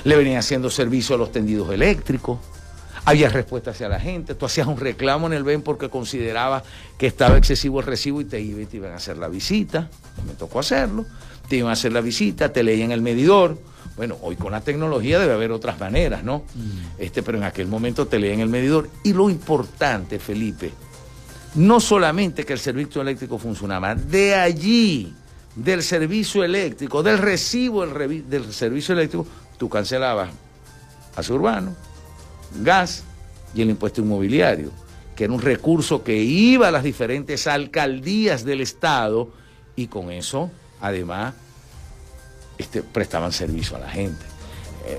[0.04, 2.40] Le venían haciendo servicio a los tendidos eléctricos.
[3.06, 4.36] Había respuesta hacia la gente.
[4.36, 6.64] Tú hacías un reclamo en el BEN porque considerabas
[6.98, 9.90] que estaba excesivo el recibo y te, iba- te iban a hacer la visita.
[10.26, 11.06] Me tocó hacerlo.
[11.48, 13.58] Te iban a hacer la visita, te leían el medidor.
[13.98, 16.44] Bueno, hoy con la tecnología debe haber otras maneras, ¿no?
[17.00, 18.90] Este, pero en aquel momento te leían el medidor.
[19.04, 20.72] Y lo importante, Felipe,
[21.56, 25.12] no solamente que el servicio eléctrico funcionaba, de allí,
[25.56, 29.26] del servicio eléctrico, del recibo del, servicio eléctrico,
[29.58, 30.30] tú cancelabas
[31.16, 31.76] gas urbano,
[32.62, 33.04] gas
[33.56, 34.70] y el impuesto inmobiliario,
[35.16, 39.32] que era un recurso que iba a las diferentes alcaldías del Estado
[39.76, 41.34] y con eso, además,
[42.58, 44.26] este, prestaban servicio a la gente.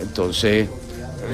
[0.01, 0.69] Entonces,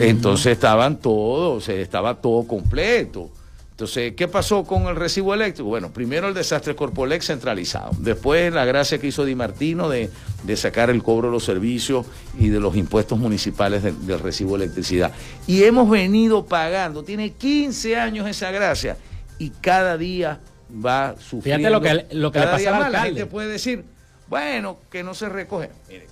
[0.01, 3.31] entonces estaban todos, estaba todo completo.
[3.75, 5.69] Entonces, ¿qué pasó con el recibo eléctrico?
[5.69, 10.11] Bueno, primero el desastre Corpolex centralizado, después la gracia que hizo Di Martino de,
[10.55, 12.07] sacar el cobro de los servicios
[12.39, 15.11] y de los impuestos municipales del recibo de electricidad.
[15.49, 18.97] Y hemos venido pagando, tiene 15 años esa gracia
[19.41, 20.39] y cada día
[20.73, 21.69] va sufriendo.
[21.69, 23.85] Fíjate lo que, lo que le pasa al La gente puede decir,
[24.29, 25.71] bueno, que no se recoge.
[25.89, 26.07] Mire,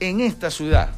[0.00, 0.90] en esta ciudad,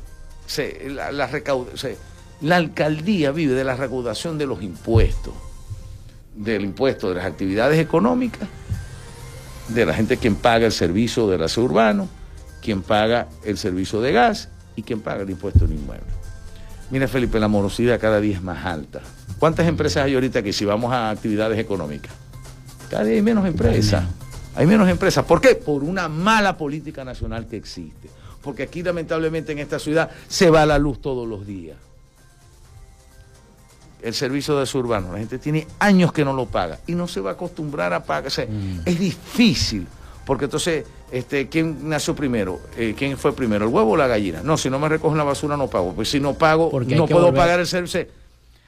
[0.86, 5.34] la, la alcaldía vive de la recaudación de los impuestos
[6.38, 8.48] del impuesto de las actividades económicas,
[9.68, 12.08] de la gente quien paga el servicio del aseo urbano,
[12.62, 16.06] quien paga el servicio de gas y quien paga el impuesto en inmueble.
[16.90, 19.00] Mira, Felipe, la morosidad cada día es más alta.
[19.38, 22.12] ¿Cuántas empresas hay ahorita que si vamos a actividades económicas?
[22.88, 24.04] Cada día hay menos empresas.
[24.54, 25.24] Hay menos empresas.
[25.24, 25.54] ¿Por qué?
[25.54, 28.08] Por una mala política nacional que existe.
[28.42, 31.76] Porque aquí lamentablemente en esta ciudad se va la luz todos los días
[34.02, 35.12] el servicio de su urbano.
[35.12, 38.02] La gente tiene años que no lo paga y no se va a acostumbrar a
[38.02, 38.30] pagar.
[38.30, 38.80] Mm.
[38.84, 39.86] Es difícil,
[40.24, 42.60] porque entonces, este, ¿quién nació primero?
[42.76, 44.42] Eh, ¿Quién fue primero, el huevo o la gallina?
[44.42, 45.92] No, si no me recogen la basura no pago.
[45.94, 48.06] Pues si no pago, no puedo pagar el servicio.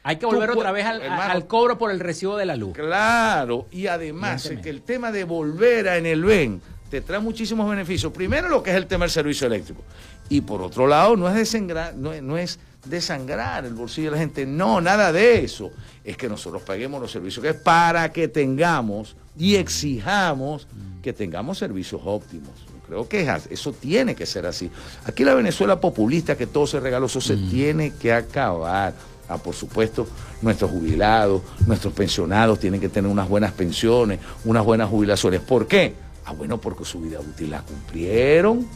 [0.03, 2.73] Hay que volver otra vez al, cobro por el recibo de la luz.
[2.73, 7.68] Claro, y además que el tema de volver a en el BEN te trae muchísimos
[7.70, 8.12] beneficios.
[8.12, 9.82] Primero lo que es el tema del servicio eléctrico.
[10.28, 11.61] Y por otro lado, no es,
[11.97, 14.45] no, no es desangrar el bolsillo de la gente.
[14.47, 15.70] No, nada de eso.
[16.05, 20.66] Es que nosotros paguemos los servicios que es para que tengamos y exijamos
[21.03, 22.53] que tengamos servicios óptimos.
[22.86, 24.68] Creo que eso tiene que ser así.
[25.05, 27.51] Aquí la Venezuela populista, que todo se regaló, eso se mm.
[27.51, 28.95] tiene que acabar.
[29.28, 30.09] Ah, por supuesto,
[30.43, 35.41] nuestros jubilados, nuestros pensionados tienen que tener unas buenas pensiones, unas buenas jubilaciones.
[35.41, 35.95] ¿Por qué?
[36.25, 38.66] Ah, bueno, porque su vida útil la cumplieron,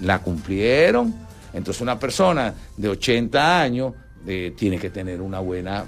[0.00, 1.14] la cumplieron
[1.52, 3.92] entonces una persona de 80 años
[4.26, 5.84] eh, tiene que tener una buena,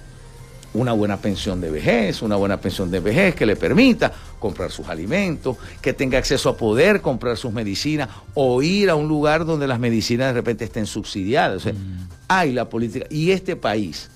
[0.75, 4.89] una buena pensión de vejez, una buena pensión de vejez que le permita comprar sus
[4.89, 9.67] alimentos, que tenga acceso a poder comprar sus medicinas o ir a un lugar donde
[9.67, 11.57] las medicinas de repente estén subsidiadas.
[11.57, 12.09] O sea, mm.
[12.29, 13.07] hay la política.
[13.09, 14.11] Y este país,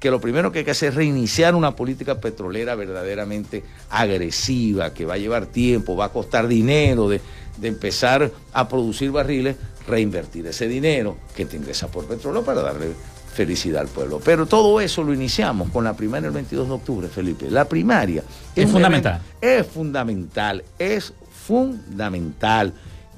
[0.00, 5.04] que lo primero que hay que hacer es reiniciar una política petrolera verdaderamente agresiva, que
[5.04, 7.20] va a llevar tiempo, va a costar dinero de,
[7.56, 12.92] de empezar a producir barriles, reinvertir ese dinero que te ingresa por petróleo para darle
[13.34, 14.20] felicidad al pueblo.
[14.24, 17.50] Pero todo eso lo iniciamos con la primaria el 22 de octubre, Felipe.
[17.50, 18.22] La primaria
[18.54, 19.20] es, fundamental.
[19.40, 21.12] Es fundamental, es
[21.46, 22.72] fundamental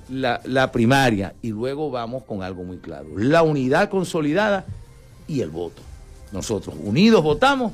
[0.09, 1.35] la, la primaria.
[1.43, 3.09] Y luego vamos con algo muy claro.
[3.17, 4.65] La unidad consolidada
[5.27, 5.90] y el voto.
[6.33, 7.73] Nosotros unidos votamos,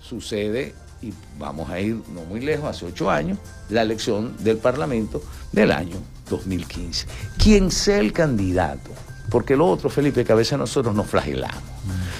[0.00, 5.22] sucede y vamos a ir no muy lejos, hace ocho años, la elección del Parlamento
[5.52, 5.96] del año
[6.28, 7.06] 2015.
[7.38, 8.90] Quien sea el candidato,
[9.30, 11.62] porque lo otro, Felipe, que a veces nosotros nos flagelamos.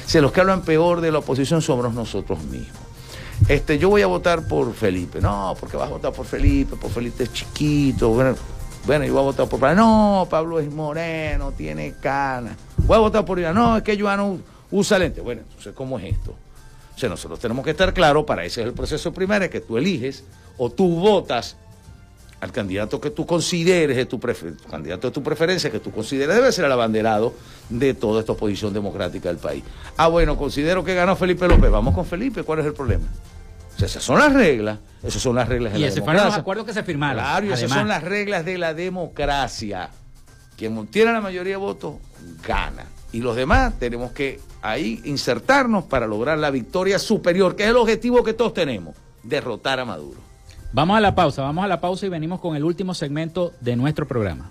[0.07, 2.87] Si los que hablan peor de la oposición somos nosotros mismos.
[3.49, 5.21] Este, yo voy a votar por Felipe.
[5.21, 8.11] No, porque vas a votar por Felipe, por Felipe es chiquito.
[8.11, 8.35] Bueno,
[8.87, 9.77] bueno, yo voy a votar por Pablo.
[9.77, 12.57] No, Pablo es moreno, tiene cana.
[12.79, 13.53] Voy a votar por ella.
[13.53, 14.39] No, es que Joano
[14.71, 15.21] usa lente.
[15.21, 16.35] Bueno, entonces, ¿cómo es esto?
[16.95, 19.77] O sea, nosotros tenemos que estar claros, para ese es el proceso primario, que tú
[19.77, 20.25] eliges
[20.57, 21.57] o tú votas
[22.41, 24.21] al candidato que tú consideres de tu,
[24.71, 27.35] candidato de tu preferencia, que tú consideres debe ser el abanderado
[27.71, 29.65] de toda esta oposición democrática del país.
[29.97, 33.07] Ah, bueno, considero que ganó Felipe López, vamos con Felipe, ¿cuál es el problema?
[33.75, 36.21] O sea, esas son las reglas, esas son las reglas de y la ese democracia.
[36.21, 37.23] fueron los acuerdos que se firmaron.
[37.23, 39.91] Claro, y esas son las reglas de la democracia.
[40.57, 41.97] Quien tiene la mayoría de votos,
[42.47, 42.87] gana.
[43.13, 47.77] Y los demás tenemos que ahí insertarnos para lograr la victoria superior, que es el
[47.77, 50.21] objetivo que todos tenemos, derrotar a Maduro.
[50.73, 53.77] Vamos a la pausa, vamos a la pausa y venimos con el último segmento de
[53.77, 54.51] nuestro programa.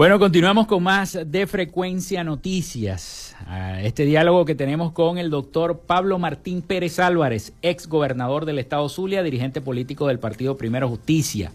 [0.00, 3.36] Bueno, continuamos con más de Frecuencia Noticias.
[3.82, 8.88] Este diálogo que tenemos con el doctor Pablo Martín Pérez Álvarez, ex gobernador del estado
[8.88, 11.52] Zulia, dirigente político del partido Primero Justicia.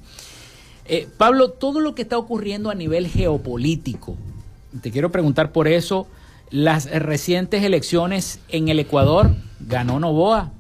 [0.85, 4.15] Eh, Pablo, todo lo que está ocurriendo a nivel geopolítico,
[4.79, 6.05] te quiero preguntar por eso,
[6.51, 10.51] las recientes elecciones en el Ecuador, ganó Novoa,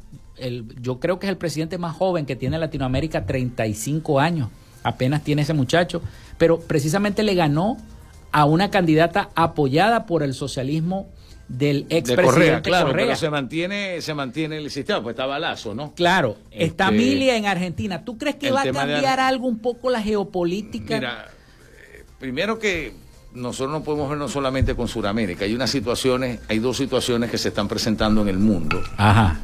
[0.81, 4.49] yo creo que es el presidente más joven que tiene Latinoamérica, 35 años,
[4.81, 6.01] apenas tiene ese muchacho,
[6.37, 7.77] pero precisamente le ganó
[8.31, 11.07] a una candidata apoyada por el socialismo
[11.47, 15.93] del expresidente claro, pero se mantiene, se mantiene el sistema, pues está balazo, ¿no?
[15.93, 18.03] Claro, está este, Milia en Argentina.
[18.03, 20.95] ¿Tú crees que va a cambiar algo un poco la geopolítica?
[20.95, 21.25] Mira,
[21.93, 22.93] eh, primero que
[23.35, 25.45] nosotros no podemos vernos solamente con Sudamérica.
[25.45, 28.81] Hay unas situaciones, hay dos situaciones que se están presentando en el mundo.
[28.97, 29.39] Ajá.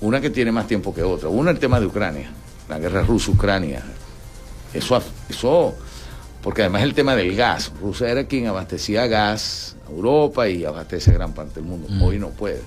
[0.00, 1.28] Una que tiene más tiempo que otra.
[1.28, 2.30] Una el tema de Ucrania,
[2.68, 3.82] la guerra rusa-Ucrania.
[4.72, 5.74] Eso, eso,
[6.42, 7.72] porque además el tema del gas.
[7.80, 11.88] Rusia era quien abastecía gas a Europa y abastece gran parte del mundo.
[11.88, 12.02] Mm.
[12.02, 12.62] Hoy no puede.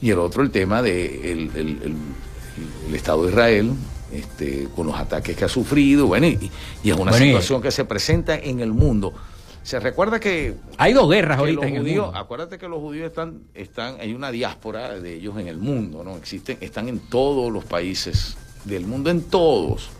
[0.00, 3.72] Y el otro, el tema del de el, Estado de Israel,
[4.12, 6.50] este, con los ataques que ha sufrido, bueno, y,
[6.84, 9.12] es una situación que se presenta en el mundo.
[9.62, 10.56] Se recuerda que...
[10.76, 12.12] Hay dos guerras ahorita en el mundo.
[12.14, 16.16] Acuérdate que los judíos están, están, hay una diáspora de ellos en el mundo, ¿no?
[16.16, 19.90] Existen, están en todos los países del mundo, en todos.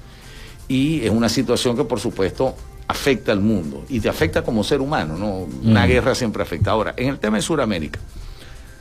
[0.73, 2.55] Y es una situación que, por supuesto,
[2.89, 5.47] afecta al mundo y te afecta como ser humano, ¿no?
[5.63, 5.87] Una mm.
[5.87, 6.71] guerra siempre afecta.
[6.71, 8.01] Ahora, en el tema de Sudamérica,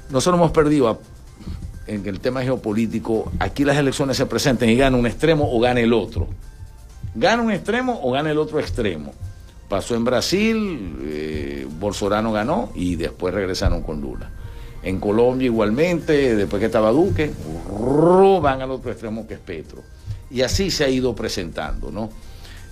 [0.10, 1.02] nosotros hemos perdido
[1.88, 5.82] en el tema geopolítico, aquí las elecciones se presenten y gana un extremo o gana
[5.82, 6.30] el otro.
[7.14, 9.12] Gana un extremo o gana el otro extremo.
[9.68, 14.30] Pasó en Brasil, eh, Bolsonaro ganó y después regresaron con Lula.
[14.82, 17.34] En Colombia igualmente, después que estaba Duque,
[18.42, 19.84] van al otro extremo que es Petro.
[20.32, 22.09] Y así se ha ido presentando, ¿no?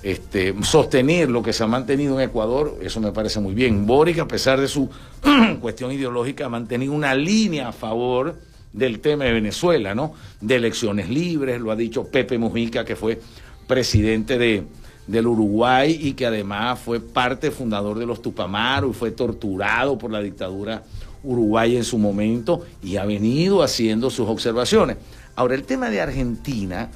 [0.01, 3.85] Este, sostener lo que se ha mantenido en Ecuador, eso me parece muy bien.
[3.85, 4.89] Boric, a pesar de su
[5.61, 8.35] cuestión ideológica, ha mantenido una línea a favor
[8.71, 10.13] del tema de Venezuela, ¿no?
[10.39, 13.19] De elecciones libres, lo ha dicho Pepe Mujica, que fue
[13.67, 14.63] presidente de,
[15.05, 20.11] del Uruguay y que además fue parte fundador de los Tupamaros y fue torturado por
[20.11, 20.83] la dictadura
[21.23, 24.97] uruguaya en su momento y ha venido haciendo sus observaciones.
[25.35, 26.89] Ahora, el tema de Argentina,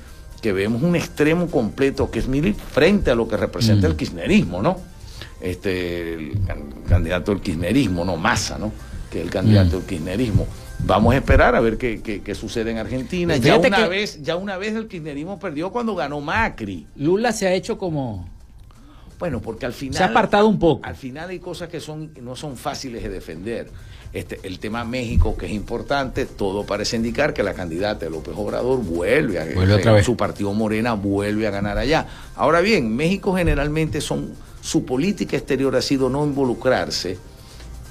[0.44, 3.98] que vemos un extremo completo que es mil frente a lo que representa el mm.
[3.98, 4.78] kirchnerismo, ¿no?
[5.40, 6.38] Este, el
[6.88, 8.74] candidato del kirchnerismo, no Massa, ¿no?
[9.10, 9.80] Que es el candidato mm.
[9.80, 10.46] del kirchnerismo.
[10.80, 13.38] Vamos a esperar a ver qué, qué, sucede en Argentina.
[13.38, 16.88] Ya una, vez, ya una vez el kirchnerismo perdió cuando ganó Macri.
[16.98, 18.28] Lula se ha hecho como...
[19.18, 19.96] Bueno, porque al final...
[19.96, 20.86] Se ha apartado un poco.
[20.86, 23.72] Al final hay cosas que son, no son fáciles de defender.
[24.14, 28.80] Este, el tema México, que es importante, todo parece indicar que la candidata López Obrador
[28.84, 32.06] vuelve a vuelve su partido Morena vuelve a ganar allá.
[32.36, 37.18] Ahora bien, México generalmente son su política exterior ha sido no involucrarse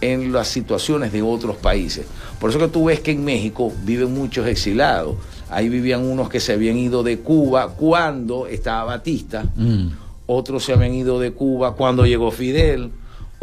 [0.01, 2.07] en las situaciones de otros países.
[2.39, 5.17] Por eso que tú ves que en México viven muchos exilados.
[5.51, 9.89] Ahí vivían unos que se habían ido de Cuba cuando estaba Batista, mm.
[10.27, 12.91] otros se habían ido de Cuba cuando llegó Fidel,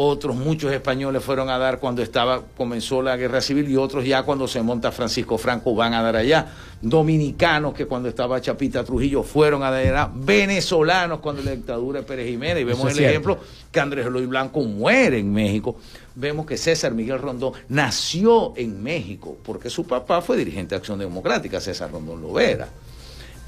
[0.01, 4.23] otros muchos españoles fueron a dar cuando estaba comenzó la guerra civil y otros ya
[4.23, 6.47] cuando se monta Francisco Franco van a dar allá.
[6.81, 10.09] Dominicanos que cuando estaba Chapita Trujillo fueron a dar allá.
[10.15, 12.61] Venezolanos cuando la dictadura de Pérez Jiménez.
[12.61, 13.39] Y vemos el ejemplo
[13.69, 15.75] que Andrés Eloy Blanco muere en México.
[16.15, 20.97] Vemos que César Miguel Rondón nació en México porque su papá fue dirigente de Acción
[20.97, 22.69] Democrática César Rondón Lovera.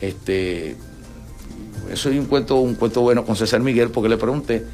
[0.02, 0.76] Este
[1.90, 4.66] eso es un cuento un cuento bueno con César Miguel porque le pregunté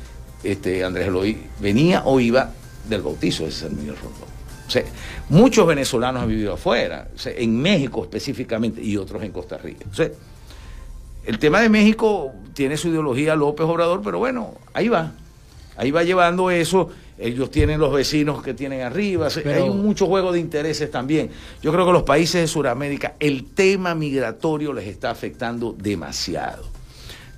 [0.47, 2.51] este, Andrés Eloy venía o iba
[2.87, 4.29] del bautizo de San Miguel Rondón.
[4.65, 4.83] O sea,
[5.29, 9.85] muchos venezolanos han vivido afuera, en México específicamente y otros en Costa Rica.
[9.91, 10.09] O sea,
[11.25, 15.11] el tema de México tiene su ideología López Obrador, pero bueno, ahí va.
[15.75, 16.89] Ahí va llevando eso.
[17.17, 19.27] Ellos tienen los vecinos que tienen arriba.
[19.45, 21.29] Hay mucho juego de intereses también.
[21.61, 26.76] Yo creo que los países de Sudamérica, el tema migratorio les está afectando demasiado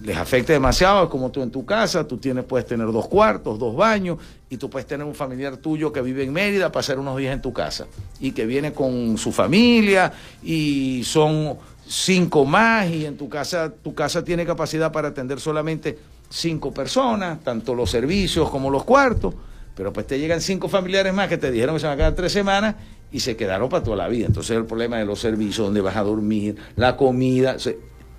[0.02, 3.76] les afecta demasiado, como tú en tu casa, tú tienes, puedes tener dos cuartos, dos
[3.76, 4.18] baños,
[4.50, 7.41] y tú puedes tener un familiar tuyo que vive en Mérida, pasar unos días en
[7.41, 7.88] tu casa,
[8.20, 13.93] y que viene con su familia, y son cinco más, y en tu casa, tu
[13.93, 15.97] casa tiene capacidad para atender solamente
[16.30, 19.34] cinco personas, tanto los servicios como los cuartos,
[19.76, 22.16] pero pues te llegan cinco familiares más que te dijeron que se van a quedar
[22.16, 22.76] tres semanas
[23.12, 24.28] y se quedaron para toda la vida.
[24.28, 27.58] Entonces el problema de los servicios, donde vas a dormir, la comida,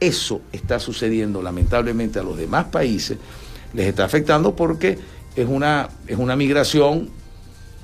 [0.01, 3.18] eso está sucediendo lamentablemente a los demás países,
[3.74, 4.98] les está afectando porque
[5.36, 7.11] es una, es una migración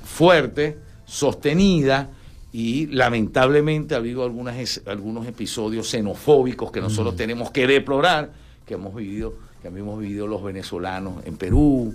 [0.03, 2.09] fuerte, sostenida,
[2.51, 7.17] y lamentablemente ha habido algunas, algunos episodios xenofóbicos que nosotros mm.
[7.17, 8.31] tenemos que deplorar,
[8.65, 11.93] que hemos vivido, que hemos vivido los venezolanos en Perú,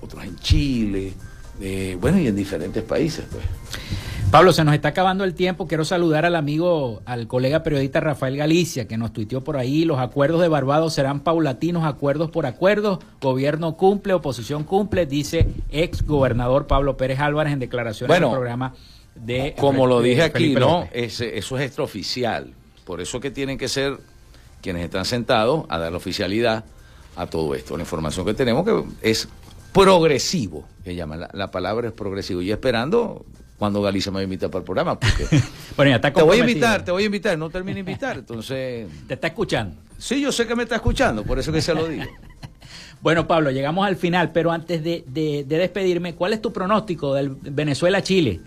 [0.00, 1.12] otros en Chile,
[1.60, 3.24] eh, bueno, y en diferentes países.
[3.30, 3.44] Pues.
[4.30, 5.66] Pablo, se nos está acabando el tiempo.
[5.66, 9.84] Quiero saludar al amigo, al colega periodista Rafael Galicia, que nos tuiteó por ahí.
[9.84, 13.00] Los acuerdos de Barbados serán paulatinos, acuerdos por acuerdos.
[13.20, 18.74] Gobierno cumple, oposición cumple, dice ex gobernador Pablo Pérez Álvarez en declaraciones en el programa
[19.16, 19.56] de.
[19.58, 20.88] Como lo dije aquí, ¿no?
[20.92, 22.54] eso es extraoficial.
[22.84, 23.98] Por eso que tienen que ser
[24.62, 26.64] quienes están sentados a dar la oficialidad
[27.16, 27.76] a todo esto.
[27.76, 29.28] La información que tenemos que es
[29.72, 32.42] progresivo, que llama, la palabra es progresivo.
[32.42, 33.24] Y esperando
[33.60, 34.98] cuando Galicia me va a invitar para el programa.
[34.98, 35.26] Porque
[35.76, 38.16] bueno, ya está te voy a invitar, te voy a invitar, no termine de invitar.
[38.16, 38.88] Entonces.
[39.06, 39.76] ¿Te está escuchando?
[39.98, 42.04] Sí, yo sé que me está escuchando, por eso que se lo digo.
[43.02, 45.04] bueno, Pablo, llegamos al final, pero antes de,
[45.46, 48.40] despedirme, ¿cuál es tu pronóstico del Venezuela-Chile?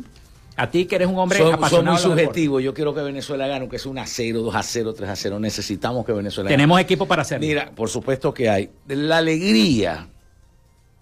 [0.55, 1.97] A ti que eres un hombre son, apasionado.
[1.99, 2.59] Son muy subjetivo.
[2.59, 5.15] Yo quiero que Venezuela gane, que sea un a 0, 2 a 0, 3 a
[5.15, 5.39] 0.
[5.39, 7.45] Necesitamos que Venezuela Tenemos equipo para hacerlo.
[7.45, 8.69] Mira, por supuesto que hay.
[8.87, 10.07] La alegría,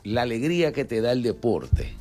[0.04, 1.94] la alegría que te da el deporte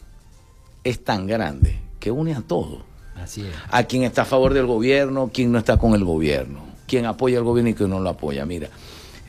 [0.84, 2.82] es tan grande que une a todos.
[3.16, 3.54] Así es.
[3.70, 7.38] A quien está a favor del gobierno, quien no está con el gobierno, quien apoya
[7.38, 8.46] al gobierno y quien no lo apoya.
[8.46, 8.68] Mira,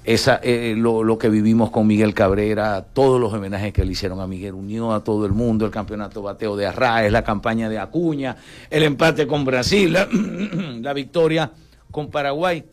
[0.03, 4.25] esa, eh, lo, que vivimos con Miguel Cabrera, todos los homenajes que le hicieron a
[4.25, 8.35] Miguel unió a todo el mundo, el campeonato bateo de Arraes, la campaña de Acuña,
[8.71, 11.51] el empate con Brasil, la, victoria
[11.91, 12.63] con Paraguay.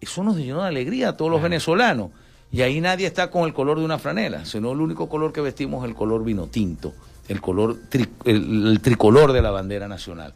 [0.00, 2.10] Eso nos dio de alegría a todos los venezolanos.
[2.52, 5.40] Y ahí nadie está con el color de una franela, sino el único color que
[5.40, 6.92] vestimos es el color vino tinto
[7.28, 7.76] el color
[8.24, 10.34] el, tricolor de la bandera nacional.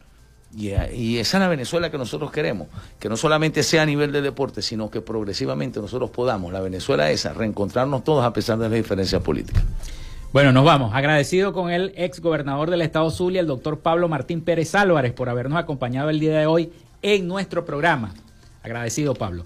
[0.55, 2.67] Y, esa es la Venezuela que nosotros queremos,
[2.99, 7.11] que no solamente sea a nivel de deporte, sino que progresivamente nosotros podamos, la Venezuela
[7.11, 9.63] esa, reencontrarnos todos a pesar de las diferencias políticas.
[10.33, 10.95] Bueno, nos vamos.
[10.95, 15.29] Agradecido con el ex gobernador del estado Zulia, el doctor Pablo Martín Pérez Álvarez, por
[15.29, 18.13] habernos acompañado el día de hoy en nuestro programa.
[18.63, 19.45] Agradecido, Pablo.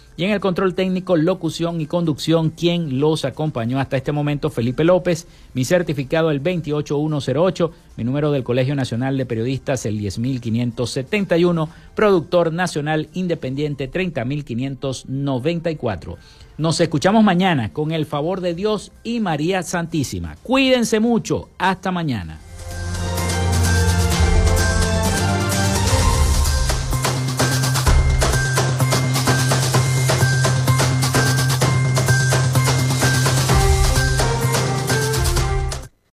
[0.21, 4.83] Y en el control técnico, locución y conducción, quien los acompañó hasta este momento, Felipe
[4.83, 12.53] López, mi certificado el 28108, mi número del Colegio Nacional de Periodistas el 10571, productor
[12.53, 16.17] nacional independiente 30594.
[16.59, 20.35] Nos escuchamos mañana con el favor de Dios y María Santísima.
[20.43, 21.49] Cuídense mucho.
[21.57, 22.37] Hasta mañana.